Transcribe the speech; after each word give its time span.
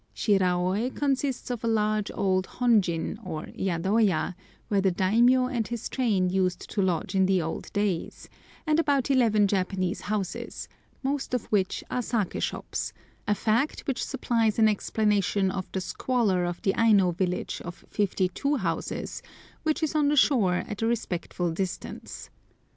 Shiraôi 0.15 0.95
consists 0.95 1.51
of 1.51 1.63
a 1.63 1.67
large 1.67 2.09
old 2.15 2.47
Honjin, 2.47 3.19
or 3.23 3.43
yadoya, 3.55 4.33
where 4.67 4.81
the 4.81 4.91
daimiyô 4.91 5.53
and 5.53 5.67
his 5.67 5.87
train 5.89 6.27
used 6.31 6.67
to 6.71 6.81
lodge 6.81 7.13
in 7.13 7.27
the 7.27 7.39
old 7.39 7.71
days, 7.71 8.27
and 8.65 8.79
about 8.79 9.11
eleven 9.11 9.45
Japanese 9.47 10.01
houses, 10.01 10.67
most 11.03 11.35
of 11.35 11.45
which 11.51 11.83
are 11.91 12.01
saké 12.01 12.41
shops—a 12.41 13.35
fact 13.35 13.81
which 13.81 14.03
supplies 14.03 14.57
an 14.57 14.67
explanation 14.67 15.51
of 15.51 15.71
the 15.71 15.79
squalor 15.81 16.45
of 16.45 16.59
the 16.63 16.73
Aino 16.75 17.11
village 17.11 17.61
of 17.63 17.85
fifty 17.87 18.27
two 18.27 18.55
houses, 18.55 19.21
which 19.61 19.83
is 19.83 19.93
on 19.93 20.07
the 20.07 20.15
shore 20.17 20.63
at 20.67 20.81
a 20.81 20.87
respectful 20.87 21.51
distance. 21.51 22.31